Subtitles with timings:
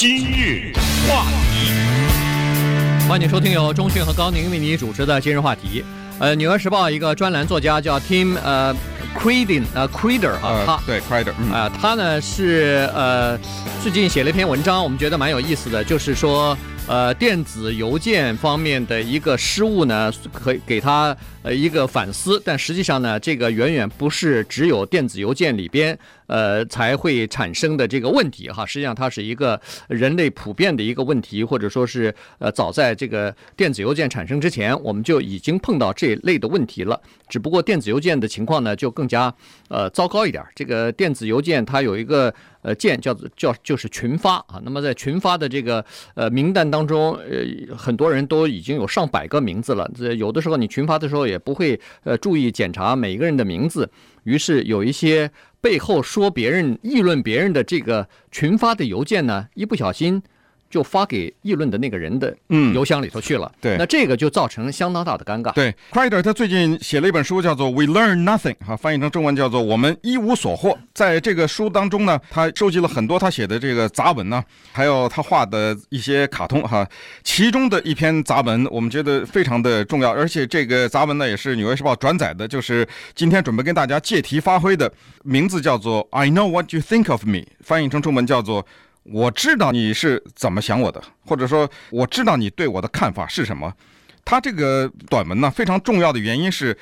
[0.00, 0.72] 今日
[1.06, 5.84] 话题，欢迎收听由钟讯和高宁为你主持的今日话题。
[6.18, 8.74] 呃，《纽约时报》一个专栏作家叫 Tim 呃
[9.14, 13.38] Creedin 呃 Creeder 啊，他对 Creeder 啊，他呢是呃
[13.82, 16.56] 最近写了一篇文章，我们觉得蛮有意思的，就是说。
[16.86, 39.32] 呃，电子邮件方面的一个失误呢，可以给他呃一个反思，但实际上呢，这个远远不是只有电子邮件里边呃才会产生的这个问题哈，实际上它是一个人类普遍的一个问题，或者说是呃早在这个电子邮件产生之前，我们就已经碰到这类的问题了，只不过电子邮件的情况呢就更加
[39.68, 42.32] 呃糟糕一点，这个电子邮件它有一个。
[42.62, 44.60] 呃，件叫做叫就是群发啊。
[44.62, 45.82] 那么在群发的这个
[46.12, 49.90] 呃名单当中，呃，很多人都已经有上百个名字了。
[49.96, 53.90] 这有的时候你群发的时候也不会呃注意检查每一个人的名字，
[54.24, 55.30] 于是有一些
[55.60, 60.22] 背后说别人、议论别人的这个群发的邮件呢，一不小心。
[60.70, 65.52] 就发给议论的那个人的嗯邮箱里头去了，对，那这个就造成相当大的尴尬。
[65.52, 70.70] 对，Kreider 他最近写了一本书，叫做《We Learn Nothing》，哈，翻译成中文叫做《我们一无所获》。
[70.94, 76.88] 在这个书当中呢，他收集了很多他写的这个杂文呢，还有他画的一些卡通，哈。
[77.24, 84.92] 其中的一篇杂文，我们觉得非常的重要，而且这个杂文呢，也是《纽约时报》转载的，就是今天准备跟大家借题发挥的，
[85.24, 88.64] 名字叫做《I Know What You Think of Me》，翻译成中文叫做。
[89.10, 93.72] 我知道你是怎么想我的，或者说我知道你对我的看法是什么。
[94.24, 96.76] 他这个短文呢，非常重要的原因是，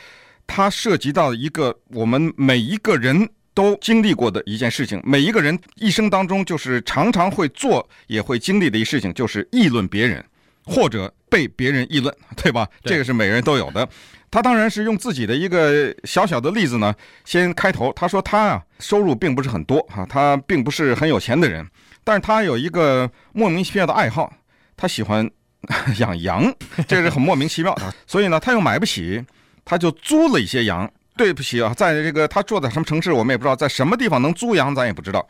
[0.46, 5.00] 它涉及到一个我们每一个人都经历过的一件事情。
[5.04, 10.22] 每一个人一生当中，就是常常会做也会经历的一事情，就是议论别人，
[10.64, 12.68] 或者被别人议论，对吧？
[12.82, 12.92] 对。
[12.92, 13.88] 这个是每个人都有的。
[14.30, 17.90] 他当然是用自己的一个小小的例子呢，先开头。
[17.94, 21.66] 他说他啊，收入并不是很多哈，他并不是很有钱的人。
[22.04, 24.32] 但是他有一个莫名其妙的爱好，
[24.76, 25.28] 他喜欢
[25.98, 26.52] 养羊，
[26.86, 27.94] 这是很莫名其妙的。
[28.06, 29.24] 所以呢，他又买不起，
[29.64, 30.90] 他就租了一些羊。
[31.16, 35.26] 对不起啊，在这个他住在什么城市，我们也不知道，在什么地方能租羊，咱也不知道。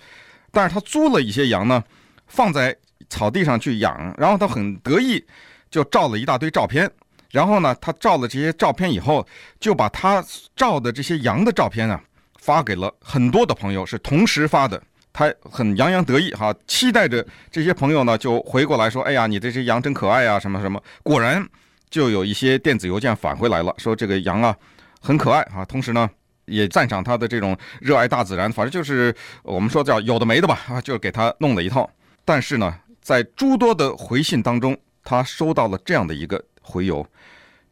[0.51, 1.83] 但是他租了一些羊呢，
[2.27, 2.77] 放在
[3.09, 5.25] 草地上去养，然后他很得意，
[5.71, 6.91] 就照了一大堆照片。
[7.31, 9.27] 然后呢，他照了这些照片以后，
[9.59, 10.23] 就把他
[10.55, 11.99] 照的这些羊的照片啊，
[12.39, 14.83] 发给了很多的朋友，是同时发的。
[15.19, 21.45] 他很洋洋得意哈，期待着这些朋友呢就回过来说：“哎呀，你这些羊真可爱啊，什么什么。”果然
[21.91, 24.57] 就有一些电子邮件返回来了，说这个羊啊
[25.01, 26.09] 很可爱啊，同时呢
[26.45, 29.13] 也赞赏他的这种热爱大自然，反正就是
[29.43, 31.91] 我们说叫有的没的吧啊，就是给他弄了一套。
[32.25, 37.05] 但是呢，在诸多的回信当中，他收到了这样的一个回邮：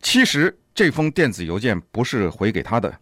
[0.02, 2.92] 其实这封电子邮件不是回给他的，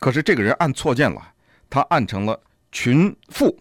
[0.00, 1.20] 可是这个人按错键了，
[1.68, 3.54] 他按成了群复。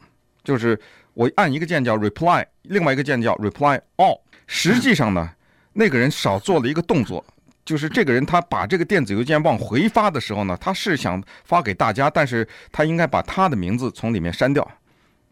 [0.44, 0.80] 就是
[1.14, 4.20] 我按一个键叫 reply，另外一个键叫 reply all。
[4.48, 5.30] 实际上呢，
[5.74, 7.24] 那个人少做了一个动作，
[7.64, 14.70] 就是这个人他把这个电子邮件往回发的时候呢，他是想发给大家，但是他应该把他的名字从里面删掉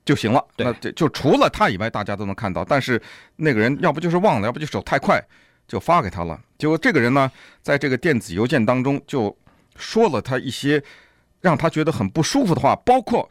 [0.05, 0.45] 就行了。
[0.57, 2.63] 那就就除了他以外，大家都能看到。
[2.63, 3.01] 但是
[3.35, 5.21] 那个人要不就是忘了，要不就手太快，
[5.67, 6.39] 就发给他了。
[6.57, 7.29] 结果这个人呢，
[7.61, 9.35] 在这个电子邮件当中就
[9.75, 10.81] 说了他一些
[11.41, 13.29] 让他觉得很不舒服的话，包括。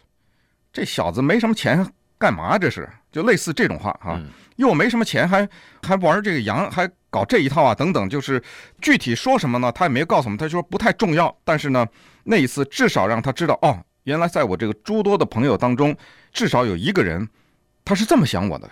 [0.73, 1.87] 这小子没什么钱，
[2.19, 2.89] 干嘛这是？
[3.11, 4.21] 就类似这种话哈，
[4.57, 5.49] 又没什么钱，还
[5.83, 8.09] 还玩这个羊，还搞这一套啊，等等。
[8.09, 8.43] 就是
[8.81, 9.73] 具体说什么呢？
[9.73, 11.35] 他也没告诉我们，他说不太重要。
[11.43, 11.87] 但是呢，
[12.25, 15.97] 那一次至少让他知道，哦，原来在我这个诸多的朋友当中，
[16.33, 17.27] 至少有一个人，
[17.85, 18.71] 他是这么想我的，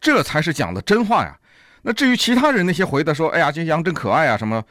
[0.00, 1.38] 这才是讲的真话呀。
[1.82, 4.64] 那至于其他人那些回的说，哎呀，这羊真可爱啊什么，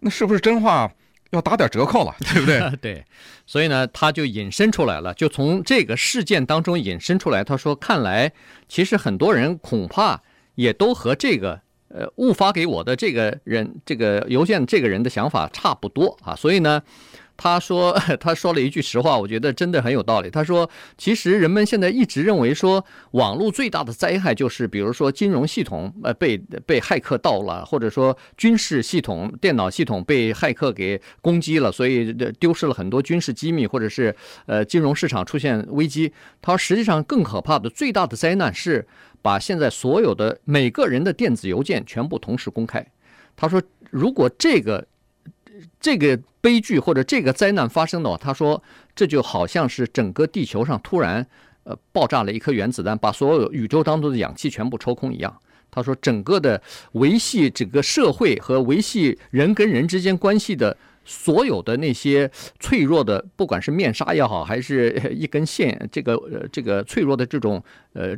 [0.00, 0.90] 那是不是真话？
[1.30, 2.60] 要打点折扣了，对不对？
[2.80, 3.04] 对，
[3.46, 7.42] 所以呢，他就引申出来了，就从这个事件当中引申出来。
[7.42, 8.32] 他说：“看来
[8.68, 10.20] 其实很多人恐怕
[10.54, 16.82] 也都和这个呃误发给我的这个人这个邮件这个人的想法差不多啊。”所以呢。
[17.42, 20.28] 他说：“他说了一句实话，我觉得真的很有道理。
[20.28, 20.68] 他说，
[20.98, 34.14] 其实人们现在一直认为说，网络最大的灾害就是，比如说金融系统呃被被骇客盗了，或者说军事系统、电脑系统被骇客给攻击了，所以丢失了很多军事机密，或者是
[34.44, 36.12] 呃金融市场出现危机。
[36.42, 38.86] 他说，实际上更可怕的、最大的灾难是
[39.22, 42.86] 把现在所有的每个人的电子邮件全部同时公开。
[43.34, 44.86] 他说，如果这个。”
[45.80, 48.62] 这个悲剧或者这个灾难发生的话，他说
[48.94, 51.26] 这就好像是整个地球上突然
[51.64, 55.36] 呃爆炸了一颗原子弹，把所有宇宙当中的氧气全部抽空一样。
[55.70, 56.60] 他说整个的
[56.92, 62.28] 维系整个社会和维系人跟人之间关系的所有的那些
[62.58, 67.62] 脆弱的，不管是面纱也好，还是一根线，这个呃这个脆弱的这种
[67.92, 68.16] 呃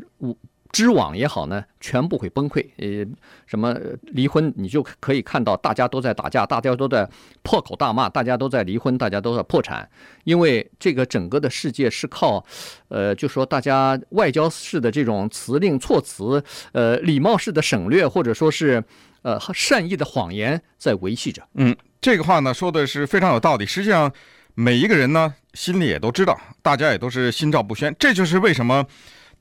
[0.72, 2.66] 织网也好呢，全部会崩溃。
[2.78, 3.06] 呃，
[3.46, 7.06] 什么离婚，你就可以看到大家都在打架，大家都在
[7.42, 9.86] 破口大骂，大家都在离婚，大家都在破产。
[10.24, 12.42] 因为这个整个的世界是靠，
[12.88, 16.42] 呃，就说大家外交式的这种辞令措辞，
[16.72, 18.82] 呃，礼貌式的省略，或者说是
[19.20, 21.42] 呃善意的谎言在维系着。
[21.54, 23.66] 嗯，这个话呢说的是非常有道理。
[23.66, 24.10] 实际上，
[24.54, 27.94] 每一个人呢心里也都知道，大家也都是心照不宣。
[27.98, 28.86] 这就是为什么。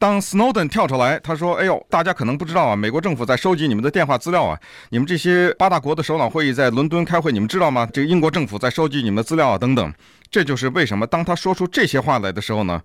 [0.01, 4.59] 当 Snowden 跳出来，他说：“哎呦，大家可能不知道啊，美国政府在收集你们的电话资料啊，
[4.89, 7.87] 你们这些八大国的首脑会议在伦敦开会，你们知道吗？
[7.93, 9.93] 这个英国政府在收集你们的资料啊，等等。
[10.31, 12.81] 这就是为什么当他说出这些话来的时候呢，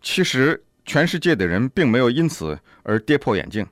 [0.00, 3.66] 其实全世界的人并没有因此而跌破眼镜。”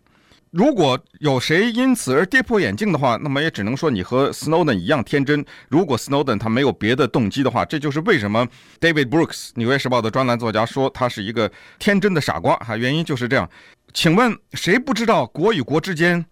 [0.52, 5.42] 如果有谁因此而跌破眼镜的话，那么也只能说你和 Snowden 一样天真。
[5.70, 8.46] 如果 Snowden 他没有别的动机的话，这就是为什么
[8.78, 13.48] David Brooks 纽约时报的专栏作家说他是一个天真的傻瓜哈，原因就是这样。
[13.94, 16.22] 请问谁不知道国与国之间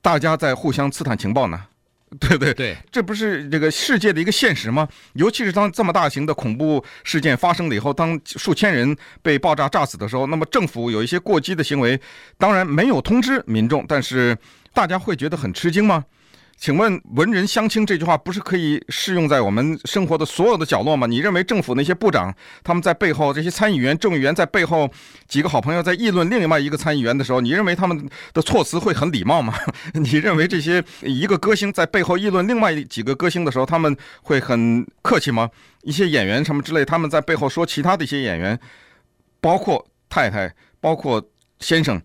[0.00, 1.60] 大家在互相刺探情报呢？
[2.20, 4.88] 对对对，这不是这个世界的一个现实吗？
[5.14, 12.00] 尤其是当这么大型的恐怖事件发生了以后，当数千人被爆炸炸死的时候，那么政府有一些过激的行为，
[12.38, 14.38] 当然没有通知民众，但是
[14.72, 16.04] 大家会觉得很吃惊吗？
[16.56, 21.06] 请问“文人相轻”这句话不是可以适用在我们生活的所有的角落吗？
[21.06, 24.90] 你认为政府那些部长他们在背后，这些参议员、众议员在背后
[25.28, 29.54] 几个好朋友在议论另外一个参议员的时候，你认为他们的措辞会很礼貌吗？
[29.94, 35.50] 你认为这些一个歌星在背后议论另外几个歌星的时候，他们会很客气吗？
[35.82, 38.58] 一些演员什么之类，他们在背后说其他的一些演员，
[39.42, 41.22] 包括太太，包括
[41.60, 42.00] 先生。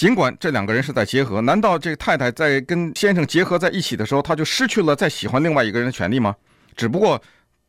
[0.00, 6.34] 尽管这两个人是在结合，难道这个太太在跟先生结合在一起的时候，她就失去了再喜欢另外一个人的权利吗？
[6.74, 7.22] 只不过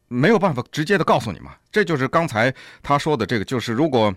[0.08, 1.52] 没有办法直接的告诉你嘛。
[1.74, 4.16] 这就是刚才他说的这个，就是如果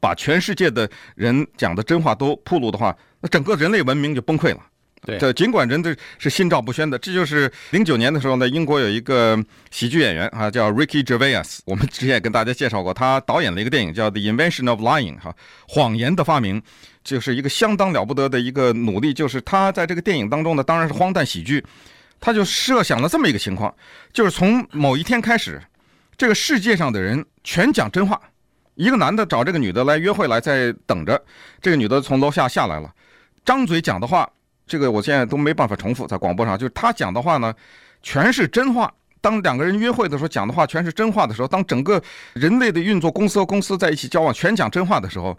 [0.00, 4.60] 把全世界的人讲的真话都铺露的话，那整个人类文明就崩溃了。
[5.04, 9.36] 对，尽管人都是心照不宣的，这就是零九年的时候呢，英国有一个
[9.72, 15.34] 喜剧演员啊，叫 Ricky Gervais，我们之前也跟大家介绍过，他导演了一个电影叫《The Invention of Lying》哈，
[15.66, 16.62] 谎言的发明，
[17.02, 19.12] 就是一个相当了不得的一个努力。
[19.12, 21.64] 就是他在这个电影当中呢，当然是荒诞喜剧，
[22.20, 23.74] 他就设想了这么一个情况，
[24.12, 25.60] 就是从某一天开始，
[26.16, 28.20] 这个世界上的人全讲真话，
[28.76, 31.20] 一个男的找这个女的来约会来，在等着，
[31.60, 32.88] 这个女的从楼下下来了，
[33.44, 34.30] 张嘴讲的话。
[34.66, 37.54] 这个我现在都没办法重复，在广播上，就是他讲的话呢，
[38.02, 38.92] 全是真话。
[39.20, 45.38] 当两个人约会的时候，讲的话全是真话的时候，当整个人类的运作，公司和公司在一起交往，全讲真话的时候，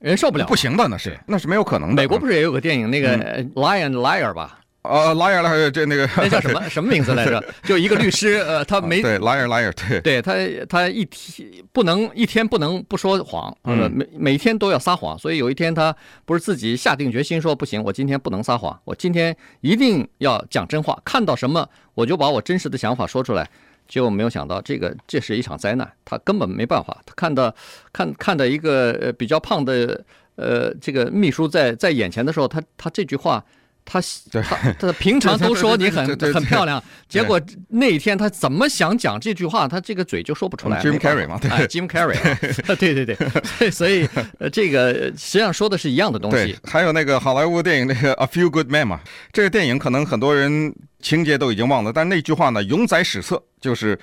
[0.00, 1.94] 人受不了，不行的，那是那是没有可能的。
[1.94, 3.16] 美国不是也有个电影，那个
[3.54, 4.90] 《Liar and Liar》吧？
[4.90, 7.42] 呃，liar liar，这那个 那叫什么 什么名字来着？
[7.62, 10.34] 就一个律师，呃， 他没对 liar liar，对，对他
[10.68, 15.94] 他一天不能一天不能不说谎，呃，每每天都要撒谎，所以有一天他
[16.26, 23.48] 不是自己下定决心说不行，我今天不能撒谎，我今天一定要讲真话，看到什么我就把我真实的想法说出来，
[23.88, 27.54] 结果没有想到这个这是一场灾难，他根本没办法，他看到
[27.90, 30.04] 看看到一个呃比较胖的
[30.36, 33.42] 呃这个秘书在在眼前的时候，他他这句话。
[33.84, 34.00] 他
[34.32, 40.80] 他他平常都说你很 很漂亮，结果那一天他怎么想讲这句话，他这个嘴就说不出来。
[40.80, 42.16] Jim Carrey 嘛，对，Jim Carrey，
[42.76, 44.08] 对对对，所以
[44.52, 46.56] 这个实际上说的是一样的东西。
[46.64, 49.00] 还有那个好莱坞电影那个 A Few Good Men 嘛，
[49.32, 53.98] 这个电影可能很多人情节都已经忘了，但那句话呢永载史册，就是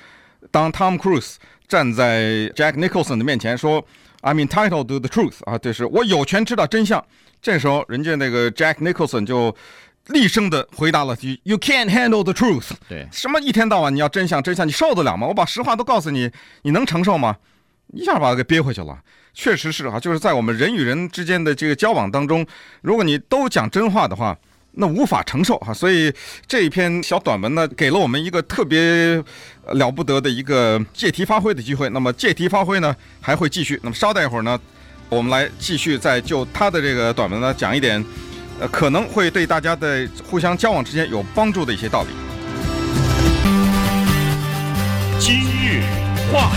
[0.52, 1.36] 当 Tom Cruise
[1.68, 2.22] 站在
[2.56, 3.84] Jack Nicholson 的面前说
[4.22, 7.04] I'm entitled to the truth 啊，就是我有权知道真相。
[7.42, 9.56] 这时候，人家那个 Jack Nicholson 就
[10.08, 12.70] 厉声的回答了句：“You can't handle the truth。
[12.88, 15.26] ”对，什么一天到晚你要真相真相，你受得了吗？
[15.28, 16.30] 我把实话都告诉你，
[16.62, 17.38] 你能承受吗？
[17.94, 19.00] 一下把他给憋回去了。
[19.34, 22.46] 确实是啊，就是在我们人与人之间的这个交往当中，
[22.82, 24.38] 如果你都讲真话的话，
[24.74, 25.74] 那无法承受哈。
[25.74, 26.14] 所以
[26.46, 29.24] 这一篇小短文呢，给了我们一个特别
[29.68, 31.90] 了不得的一个借题发挥的机会。
[31.90, 33.80] 那么借题发挥呢，还会继续。
[33.82, 34.60] 那么稍待一会儿呢。
[35.12, 38.02] 我们来继续再就他的这个短文呢讲一点，
[38.62, 42.08] 呃，可能会对大家的互相交往之间有帮助的一些道理。
[45.20, 45.84] 今日
[46.32, 46.50] 话。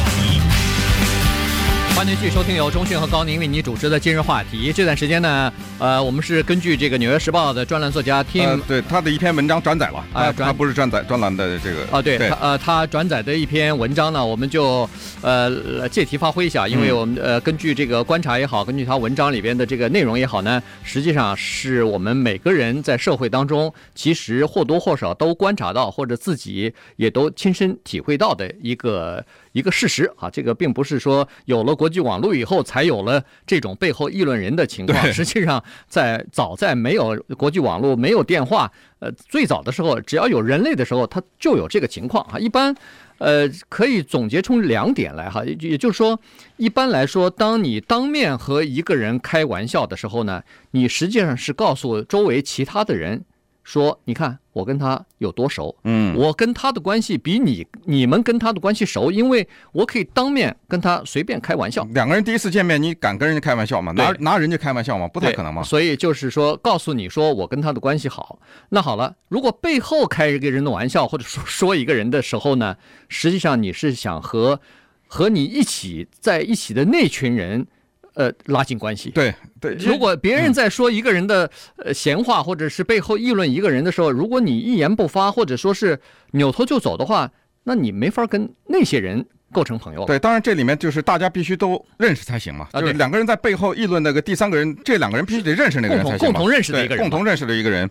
[2.05, 4.71] 欢迎继续收听由钟迅和高宁为你主持的今日话题。
[4.75, 14.87] 这段时间呢，呃，我们是根据这个《纽约时报》的专栏作家 Tim，呃、对他的一篇文章转载了，啊，他不是转载专栏的这个啊，对，对他呃，他转载的一篇文章呢，我们就
[15.23, 29.25] 呃借题发挥一下，因为我们呃根据这个观察也好，根据他文章里边的这个内容也好呢，实际上是我们每个人在社会当中其实或多或少都观察到，或者自己也都亲身体会到的一个。
[29.55, 35.01] 一个事实啊，这个并不是说有了国际网络以后才有了这种背后议论人的情况。
[35.13, 42.37] 实际上，在早在没有国际网络、没有电话，呃，最早的时候，只要有人类的时候，它就有这个情况啊。
[42.37, 42.75] 一般，
[43.19, 46.19] 呃，可以总结出两点来哈，也就是说，
[46.57, 50.43] 一般来说，当你当面和一个人开玩笑的时候呢，
[50.73, 53.25] 你实际上是告诉周围其他的人。
[53.65, 55.75] 说，你看我跟他有多熟？
[55.85, 61.83] 嗯，我跟他的关系比你、你们跟他的关系熟，因为我可以当面跟他随便开玩笑。
[61.95, 63.91] 两个人第一次见面，你敢跟人家开玩笑吗？
[63.93, 65.09] 拿拿人家开玩笑吗？
[65.09, 65.63] 不太可能嘛。
[65.63, 68.39] 所以就是说，告诉你说我跟他的关系好。
[68.69, 72.77] 那好了，如果背后开一个人的玩笑，或者说 说一个人的时候呢，
[73.09, 74.61] 实际上你是想和
[75.07, 77.67] 和你一起在一起的那群人。
[78.15, 79.11] 呃，拉近关系。
[79.11, 85.99] 对对，如果别人在说一个人的呃闲话，或者是背后议论一个人的时候，如果你一言不发，或者说是
[86.33, 87.31] 扭头就走的话，
[87.65, 90.05] 那你没法跟那些人构成朋友。
[90.05, 92.69] 对，当然这里面就是大家必须都认识才行嘛。
[92.73, 96.19] 就是两个人在背后议论那个第三个人，这两个人必须得认识那个人才行。
[96.19, 97.89] 共同认识的一个人，共同认识的一个人。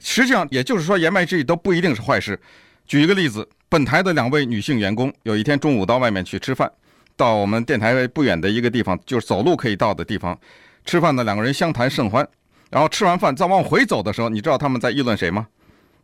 [0.00, 2.38] 实际上，也就是说，言外之意都不一定是坏事。
[2.86, 6.70] 举一个例子，本台的两位女性员工有一天中午到外面去吃饭。
[7.18, 10.38] 到我们电台不远的一个地方，就是走路可以到的地方，
[10.86, 12.26] 吃饭的两个人相谈甚欢。
[12.70, 15.48] 然后吃完饭再往回走的时候，你知道他们在议论谁吗？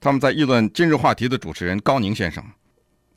[0.00, 2.42] 他们在议论今日话题的主持人高宁先生。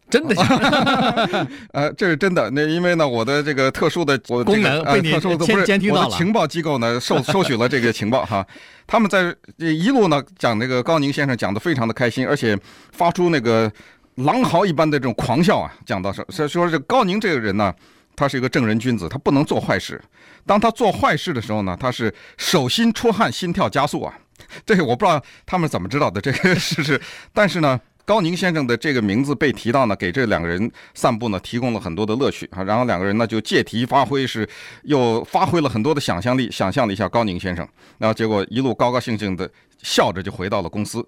[0.10, 1.48] 真的假的？
[1.74, 2.50] 呃，这是真的。
[2.52, 5.12] 那因为呢，我的这个特殊的我、这个、功能被你
[5.46, 6.06] 监监听到了。
[6.06, 8.46] 我的情报机构呢，收收取了这个情报 哈。
[8.86, 12.58] 他们在一路呢讲那个高宁先生讲的非常的开心，而且
[12.92, 13.72] 发出那个。
[14.18, 17.74] 狼嚎一般的这种狂笑啊，讲到说，所以说这高宁这个人呢，
[18.16, 20.02] 他是一个正人君子，他不能做坏事。
[20.46, 24.14] 当他做坏事的时候呢，他是手心出汗，心跳加速啊。
[24.66, 27.00] 这个我不知道他们怎么知道的这个事实，
[27.34, 32.64] 但是呢，高宁先生的这个名字被提到呢，给这两个人散步呢提供了很多的乐趣啊。
[32.64, 34.48] 然后两个人呢就借题发挥，是
[34.84, 37.68] 又发挥了很多的想象力，想象了一下高宁先生，
[38.00, 39.48] 然后结果一路高高兴兴的
[39.84, 41.06] 笑着就回到了公司。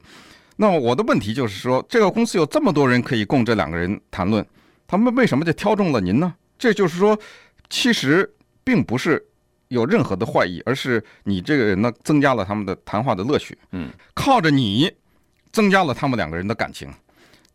[0.61, 4.45] 那么我的问题就是说，这个公司有这么多人可以供这两个人谈论，
[4.85, 6.35] 他们为什么就挑中了您呢？
[6.57, 7.17] 这就是说，
[7.69, 8.29] 其实
[8.61, 9.25] 并不是
[9.69, 13.57] 有任何的坏意，而是你这个人呢，增加了他们的谈话的乐趣。
[13.71, 14.91] 嗯，靠着你
[15.53, 16.93] 增加了他们两个人的感情，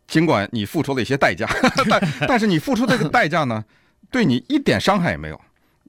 [0.07, 1.47] 尽管你付出了一些代价，
[1.91, 3.63] 但 但是你付出这个代价呢，
[4.11, 5.39] 对你一点伤害也没有，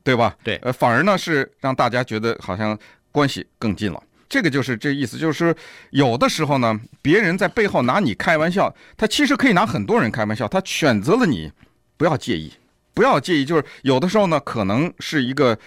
[0.03, 0.35] 对吧？
[0.43, 2.77] 对，呃，反而呢是让大家觉得好像
[3.13, 4.03] 关系更近了。
[4.27, 5.55] 这个就是这意思，就是
[5.91, 11.51] 有的时候呢，别人在背后拿你开玩笑，他其实可以拿很多人开玩笑，他选择了你，
[11.95, 12.51] 不要介意，
[12.93, 13.45] 不要介意。
[13.45, 15.57] 就是有的时候呢，可能是一个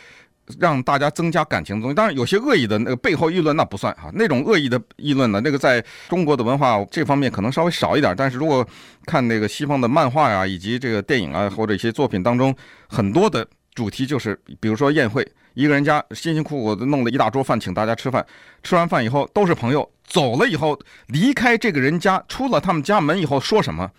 [0.59, 1.95] 让大家增加感情的东西。
[1.95, 8.13] 当然，有些恶意的那个背后议论那不算哈，那种恶意的议论呢，那个在中国的文化这方面可能稍微少一点。
[8.17, 8.67] 但是如果
[9.07, 12.55] 看那个西方的漫画呀，以及这个电影啊，或者一些作品当中，
[12.89, 15.27] 很多的主题就是，比如说宴会。
[15.59, 18.25] 一个人家辛辛苦苦的弄了一大桌饭，请大家吃饭。
[18.63, 23.91] 吃完饭以后都是朋友，走了以后离开这个人家，出了他们家门以后说什么？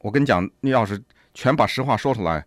[0.00, 1.00] 我跟你讲，你要是
[1.34, 2.44] 全把实话说出来，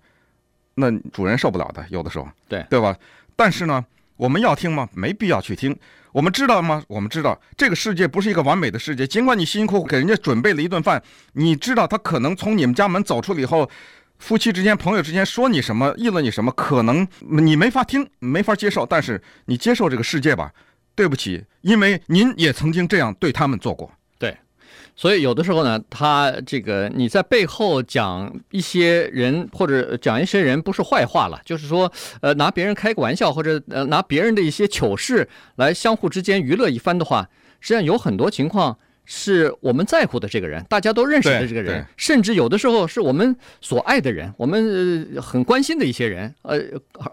[0.75, 1.86] 那主人受不了的。
[1.88, 2.93] 有的时候，对对吧？
[3.38, 3.86] 但是呢，
[4.17, 4.89] 我们要听吗？
[4.93, 5.74] 没必要去听。
[6.12, 6.84] 我们知道吗？
[6.89, 9.08] 我们知道这个世界不是一个完美的世界。
[9.08, 13.70] 尽管你辛辛苦苦给人家准备了一顿饭，你知道他可能从你们家门走出了以后。
[14.22, 20.54] 夫妻之间、朋友之间说你什么、议论你什么，可能你没法听、没法接受，但是你接受这个世界吧。
[20.94, 23.90] 对不起，因为您也曾经这样对他们做过。
[24.20, 24.38] 对，
[24.96, 37.28] 所以有的时候呢，他这个你在背后讲一些人或者讲一些人不是坏话了，就是说，呃，拿别人开个玩笑，或者呃拿别人的一些糗事来相互之间娱乐一番的话，
[37.60, 38.78] 实际上有很多情况。
[39.13, 46.58] 是我们在乎的这个人，大家都认识的这个人，甚至有的时候是我们所爱的人，我们很关心的一些人，呃，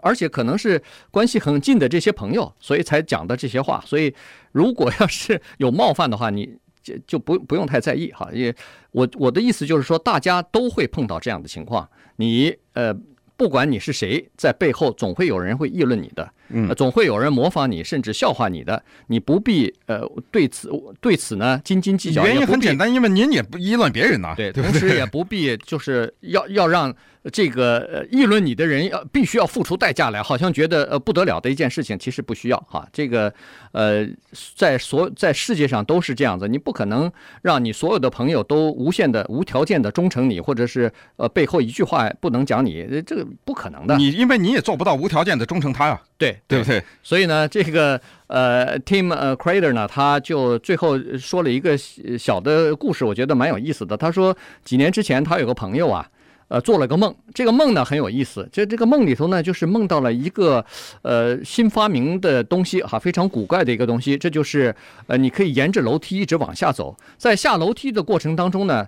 [0.01, 3.83] 而且可能是关系很近的这些朋友，所以才讲的这些话。
[3.85, 4.15] 所以，
[4.53, 8.29] 如果要是 有冒犯的话，你就就不不用太在意哈。
[8.31, 8.55] 也
[8.91, 12.95] 我我的意思就是说，大家都会碰到这样的情况，你呃。
[13.39, 18.83] 不管你是谁，在背后总会有人会议论你的，嗯，总会有人模仿你，甚至笑话你的。
[19.07, 20.69] 你不必呃对此
[20.99, 22.25] 对此呢斤斤计较。
[22.25, 26.93] 原因很简单，因为您也不议论别人呐，对，同时也不必就是要要让。
[27.29, 32.87] 这个呃，议论你的人要必须要付出代价来，好像觉得呃不得了的一件事情，其实不需要哈。
[32.91, 33.33] 这个
[33.71, 34.07] 呃，
[34.55, 43.97] 在所在世界上都是这样子，你不可能让你所有的朋友都无限的、无条件的忠诚你，或者是呃背后一句话不能讲你，这个不可能的。
[43.97, 46.83] 你因为你也做不到无条件的忠诚他呀，对对不对？
[47.03, 53.97] 所以呢，这个呃，Tim 呃 Crater 呢，他就最后说了一个小的故事，我觉得蛮有意思的。
[53.97, 56.09] 他说几年之前他有个朋友啊。
[56.49, 58.47] 呃，做了个梦，这个梦呢很有意思。
[58.51, 60.65] 这这个梦里头呢，就是梦到了一个
[61.03, 64.17] 呃新发明的东西哈，非常古怪的一个东西。
[64.17, 64.75] 这就是
[65.07, 68.85] 呃，你可以沿着楼梯一直往下走，在下楼梯的过程当中呢，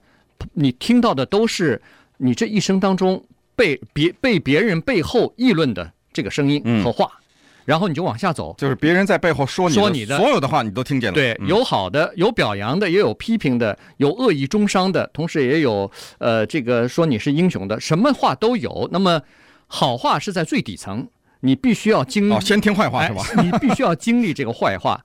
[0.53, 1.81] 你听到的都是
[2.17, 3.23] 你这一生当中
[3.55, 7.05] 被别被别人背后议论的这个声音和话。
[7.15, 7.20] 嗯
[7.65, 11.13] 然后你就往下走，就是别人在背后说你说你的所有的话，你都听见了。
[11.13, 18.89] 对，有好的，有表扬的，也有批评的，有恶意中伤的，同时也有呃，这个说你是英雄的，什么话都有。
[18.91, 19.21] 那么
[19.67, 21.07] 好话是在最底层，
[21.41, 23.23] 你必须要经历，哦，先听坏话是吧？
[23.43, 24.99] 你必须要经历这个坏话。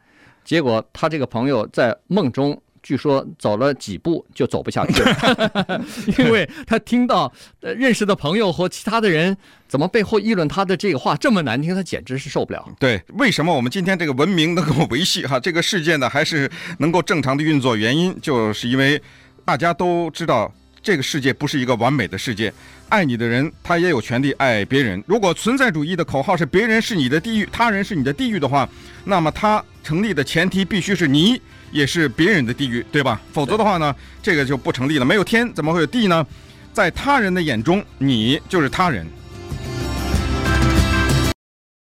[0.44, 2.60] 结果他这个朋友在梦中。
[2.86, 5.84] 据说走了几步就走不下去了，
[6.18, 12.64] 因为他听到呃认识的朋友和其他的人怎么背后议论他的这个话这么难听，他简直是受不了。
[12.78, 17.74] 对，为什么我们今天这个文明能够维系哈，这个世界呢还是能够正常的运作？
[17.74, 19.02] 原因就是因为
[19.44, 22.52] 大家都知道这个世界不是一个完美的世界，
[22.88, 25.02] 爱你的人他也有权利爱别人。
[25.08, 28.68] 如果存在主义的口号是别人是你的地狱，他人是你的地狱的话，
[29.04, 31.42] 那么他成立的前提必须是你。
[31.70, 33.20] 也是别人的地狱，对吧？
[33.32, 35.04] 否则的话呢，这个就不成立了。
[35.04, 36.26] 没有天，怎么会有地呢？
[36.72, 39.06] 在他人的眼中，你就是他人。